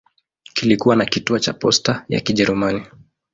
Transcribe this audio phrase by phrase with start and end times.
[0.59, 2.83] Kulikuwa na kituo cha posta ya Kijerumani.